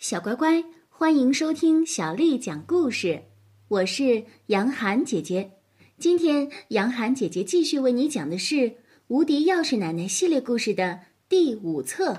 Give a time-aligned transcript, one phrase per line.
[0.00, 3.24] 小乖乖，欢迎收听小丽讲故事。
[3.68, 5.50] 我是杨涵姐姐。
[5.98, 8.54] 今天，杨涵姐姐继续为你讲的是
[9.08, 12.14] 《无敌钥匙奶奶》系列故事的第五册《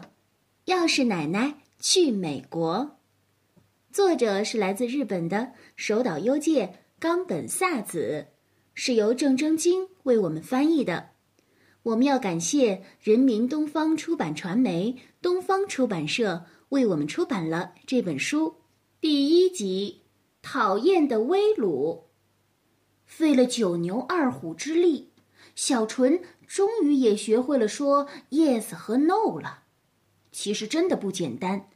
[0.68, 2.78] 钥匙奶奶去美国》。
[3.92, 8.28] 作者是来自日本的手岛优介、冈本萨子，
[8.76, 11.10] 是由郑征京为我们翻译的。
[11.82, 18.56] 我们要感谢人民东方出版传媒、东方出版社为我们出版了这本书。
[19.02, 20.04] 第一集，
[20.42, 22.06] 讨厌的威鲁。
[23.06, 25.12] 费了九牛二虎之力，
[25.54, 29.64] 小纯终于也学会了说 yes 和 no 了。
[30.32, 31.68] 其实真的不简单，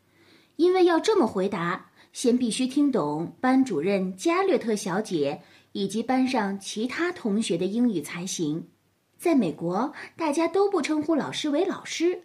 [0.56, 5.42] 因为要这么回答，先必须听懂班主任加略特小姐
[5.74, 8.70] 以及班上其他同学的英语才行。
[9.18, 12.25] 在美国，大家都不称呼老师为老师，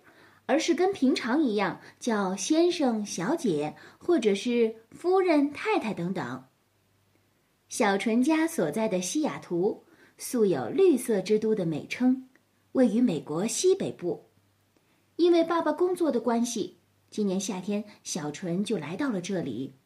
[0.50, 6.44] 而是跟平常一样叫先生、小姐，或者是夫人、太太等等。
[7.68, 9.84] 小纯家所在的西雅图
[10.18, 12.28] 素有“绿色之都”的美称，
[12.72, 14.28] 位于美国西北部。
[15.14, 16.78] 因为爸爸工作的关系，
[17.12, 19.76] 今年夏天小纯就来到了这里。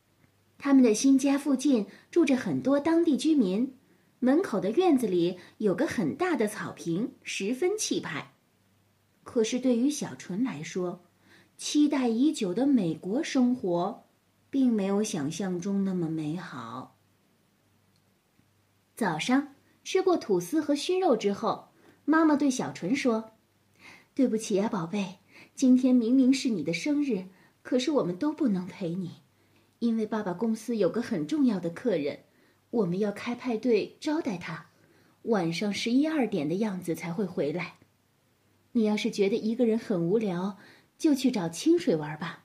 [0.57, 3.77] 他们的新家附近住着很多当地居民。
[4.19, 8.33] 门口的院子里有个很大的草坪，十分气派。
[9.25, 11.03] 可是对于小纯来说，
[11.57, 14.05] 期待已久的美国生活，
[14.49, 16.97] 并没有想象中那么美好。
[18.95, 21.71] 早上吃过吐司和熏肉之后，
[22.05, 23.33] 妈妈对小纯说
[24.15, 25.17] ：“对不起啊，宝贝，
[25.57, 27.25] 今天明明是你的生日，
[27.63, 29.23] 可是我们都不能陪你，
[29.81, 32.21] 因为爸爸公司有个很重要的客人。”
[32.75, 34.67] 我们要开派对招待他，
[35.23, 37.79] 晚上十一二点的样子才会回来。
[38.75, 40.59] 你要是觉得一个人很无聊，
[40.97, 42.45] 就去找清水玩吧。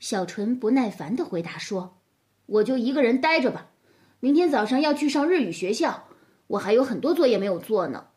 [0.00, 2.00] 小纯不耐烦的回答说
[2.46, 3.70] ：“我就一个人待着吧，
[4.18, 6.08] 明天早上要去上日语学校，
[6.48, 8.08] 我还有很多作业没有做呢。”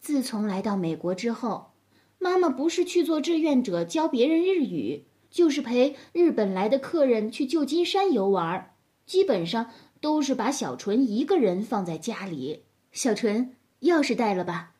[0.00, 1.72] 自从来到美国之后，
[2.18, 9.70] 妈妈不是去做志愿者教别人日语，就是陪日本来的客人去旧金山游玩，基本上。
[10.00, 12.64] 都是把小纯一个人放在家里。
[12.92, 14.73] 小纯，钥匙带了吧？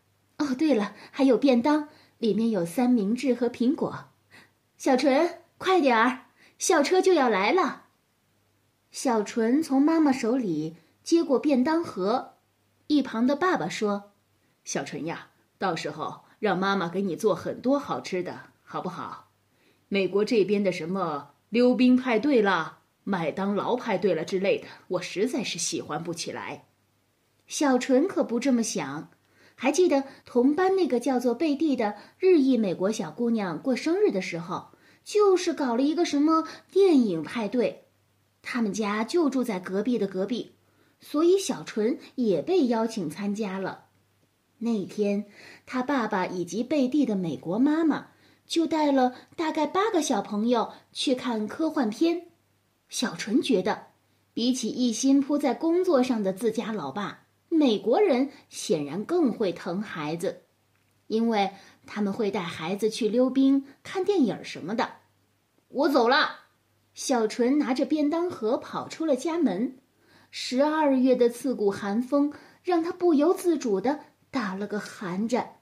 [0.44, 1.88] 哦，对了，还有便当，
[2.18, 4.10] 里面有三明治和苹果。
[4.76, 6.26] 小纯，快点儿，
[6.58, 7.84] 校车就要来了。
[8.90, 12.34] 小纯从妈妈手里接过便当盒，
[12.88, 14.12] 一旁的爸爸说
[14.64, 19.30] ：“小纯呀，到时候让妈妈给你做很多好吃的，好不好？
[19.88, 26.64] 美国这边的什么溜冰派对啦。”麦当劳派对了之类的，我实在是喜欢不起来。
[27.46, 29.10] 小纯可不这么想。
[29.54, 34.68] 还记得同班那个叫做贝蒂的日裔美国小姑娘过生日的时候，
[35.04, 37.84] 就是搞了一个什么电影派对。
[38.42, 40.52] 他们家就住在隔壁的隔壁，
[41.00, 43.86] 所以小纯也被邀请参加了。
[44.58, 45.26] 那天，
[45.64, 48.08] 他爸爸以及贝蒂的美国妈妈
[48.46, 52.26] 就带了大概八个小朋友去看科幻片。
[52.88, 53.86] 小纯觉得，
[54.32, 60.42] 比起一心扑在工作上的自家老爸，美国人显然更会疼孩子，
[61.06, 61.52] 因为
[61.86, 64.94] 他们会带孩子去溜冰、看电影什么的。
[65.68, 66.40] 我走了，
[66.94, 69.78] 小纯拿着便当盒跑出了家门。
[70.30, 72.32] 十二月的刺骨寒风
[72.62, 74.00] 让他不由自主的
[74.30, 75.60] 打了个寒战。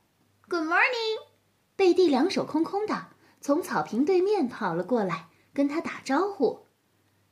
[0.48, 1.18] Good morning，
[1.76, 3.08] 贝蒂两手空空的
[3.40, 6.66] 从草坪对面跑了过来，跟他打招呼。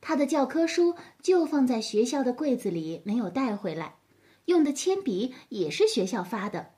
[0.03, 4.00] 他的教科书就放在学校的柜子里，没有带回来。
[4.51, 6.73] 用的铅笔也是学校发的。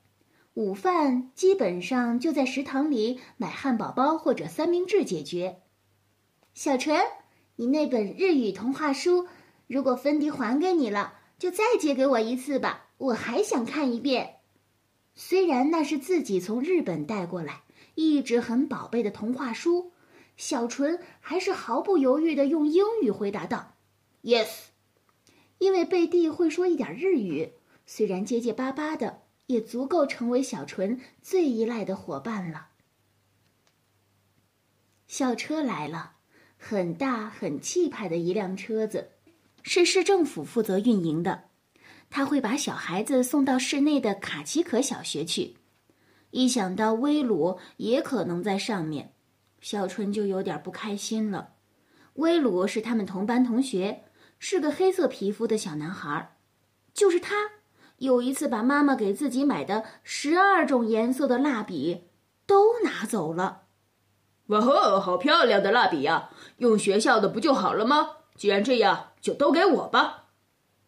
[0.54, 5.62] 午饭基本上就在食堂里买汉堡包或者三明治解决。
[6.52, 7.00] 小纯，
[7.56, 9.26] 你那本日语童话书，
[9.66, 14.36] 如果芬迪还给你了，就再借给我一次吧，我还想看一遍。
[15.14, 17.62] 虽然那是自己从日本带过来，
[17.94, 19.92] 一直很宝贝的童话书。
[20.36, 23.74] 小纯还是毫不犹豫地用英语回答道
[24.22, 24.48] ：“Yes。”
[25.58, 27.52] 因为贝蒂会说一点日语，
[27.86, 32.68] 虽然结结巴巴的，也足够成为小纯最依赖的伙伴了。
[35.06, 36.16] 校车来了，
[36.56, 39.10] 很大很气派的一辆车子，
[39.62, 41.44] 是市政府负责运营的。
[42.08, 45.56] 他会把小孩子送到市内的卡奇可小学去。
[46.30, 49.12] 一想到威鲁也可能在上面。
[49.60, 51.54] 小纯就有点不开心了。
[52.14, 54.04] 威鲁是他们同班同学，
[54.38, 56.36] 是个黑色皮肤的小男孩。
[56.92, 57.34] 就是他，
[58.02, 62.08] 有一次把妈妈给自己买的十二种颜色的蜡笔
[62.46, 63.62] 都拿走了。
[64.46, 66.30] 哇吼，好漂亮的蜡笔呀！
[66.56, 68.16] 用学校的不就好了吗？
[68.34, 70.24] 既然这样，就都给我吧。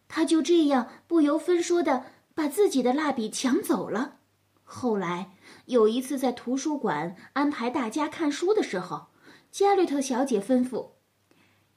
[0.09, 2.03] 他就这样不由分说的
[2.35, 4.17] 把自己的蜡笔抢走了。
[4.65, 9.07] 后来有一次在图书馆安排大家看书的时候，
[9.53, 10.89] 加略特小姐吩咐：“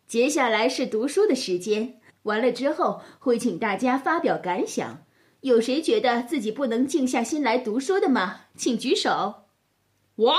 [0.08, 5.04] 接下来是读书的时间，完了之后会请大家发表感想。
[5.42, 8.42] 有谁觉得自己不能静下心来读书的吗？
[8.56, 9.44] 请举手。”
[10.16, 10.36] 我，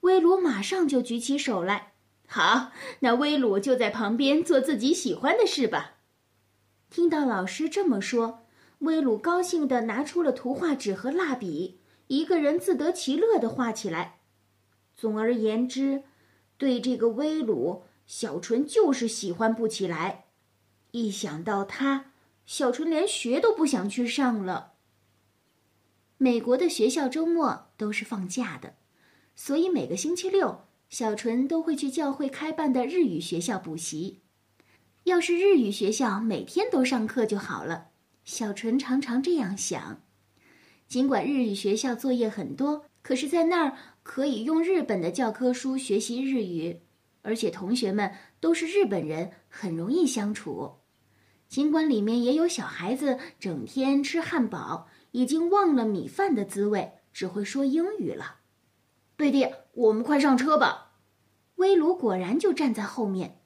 [0.00, 1.92] 威鲁马上就举起手来。
[2.28, 5.96] 好，那威鲁就在旁边做自己喜欢的事吧。
[6.88, 8.46] 听到老师这么说，
[8.80, 14.20] 威鲁高兴地拿出了图画纸和蜡笔，一个人自得其乐地画起来。
[14.96, 16.04] 总而言之，
[16.56, 20.26] 对这个威鲁，小纯就是喜欢不起来。
[20.92, 22.12] 一想到他，
[22.46, 24.74] 小纯连学都不想去上了。
[26.16, 28.76] 美国的学校周末都是放假的，
[29.34, 34.20] 所以每个星期六，小纯都会去教会开办的日语学校补习。
[35.04, 37.88] 要是日语学校每天都上课就好了，
[38.24, 40.00] 小纯常常这样想。
[40.88, 46.80] 尽管日语学校作业很多，可是在那儿可以用日本的教科书学习日语，
[47.22, 50.76] 而且同学们都是日本人，很容易相处。
[51.48, 54.88] 尽管里面也有小孩子整天吃汉堡。
[55.12, 58.40] 已经忘了米饭的滋味，只会说英语了。
[59.16, 60.92] 贝蒂，我们快上车吧。
[61.54, 63.40] 威鲁果然就站在后面，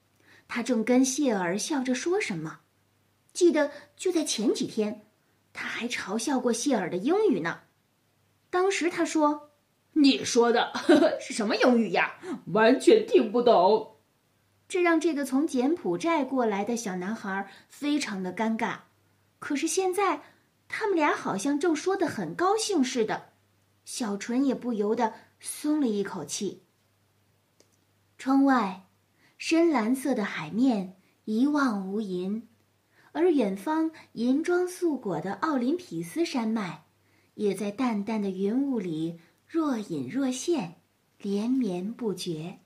[0.48, 2.62] 他正跟谢尔笑着说什么。
[3.32, 5.06] 记得就在前几天，
[5.52, 7.60] 他还嘲笑过谢尔的英语呢。
[8.50, 9.52] 当时他说
[9.94, 10.72] ：“你说的
[11.22, 12.18] 是什么英语呀？
[12.46, 13.98] 完全听不懂。”
[14.70, 18.78] 这让这个从柬埔寨过来的小男孩非常的尴尬。
[19.38, 20.22] 可是现在。
[20.72, 23.30] 他们俩好像正说得很高兴似的，
[23.84, 26.62] 小纯也不由得松了一口气。
[28.16, 28.86] 窗外，
[29.36, 30.94] 深蓝色的海面
[31.24, 32.42] 一望无垠，
[33.10, 36.84] 而远方银装素裹的奥林匹斯山脉，
[37.34, 39.18] 也在淡淡的云雾里
[39.48, 40.76] 若隐若现，
[41.18, 42.60] 连绵不绝。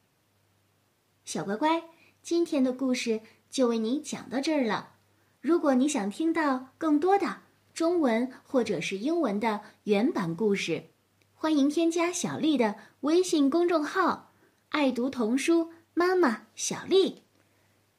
[1.25, 1.83] 小乖乖，
[2.25, 4.93] 今天的故事就为你讲到这儿了。
[5.43, 7.41] 如果你想听到更多的，
[7.75, 10.85] 中文或者是英文的原版故事，
[11.35, 14.33] 欢迎添加小丽的微信公众号
[14.71, 17.25] “爱读童书妈妈小丽”。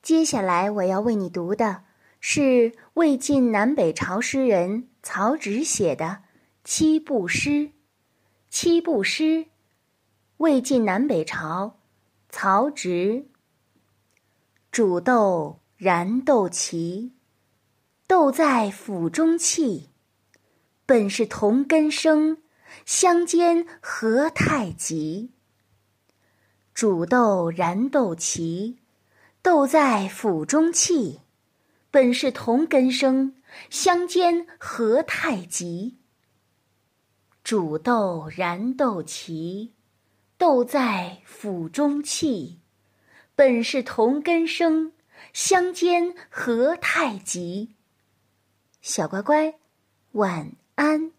[0.01, 1.83] 接下来我要为你读的
[2.19, 6.23] 是魏晋南北朝诗人曹植写的
[6.63, 7.69] 七步诗。
[8.49, 9.45] 七步诗，
[10.37, 11.77] 魏晋南北朝，
[12.29, 13.27] 曹植。
[14.75, 17.11] 煮豆燃豆萁。
[18.07, 19.91] 豆在釜中泣，
[20.85, 22.39] 本是同根生，
[22.85, 25.31] 相煎何太急。
[26.73, 28.75] 煮豆燃豆萁，
[29.41, 31.21] 豆在釜中泣，
[31.89, 33.33] 本是同根生，
[33.69, 35.99] 相煎何太急。
[37.45, 39.71] 煮豆燃豆萁，
[40.37, 42.59] 豆在釜中泣，
[43.35, 44.93] 本是同根生，
[45.33, 47.75] 相煎何太急。
[48.81, 49.55] 小乖乖，
[50.13, 51.11] 晚安。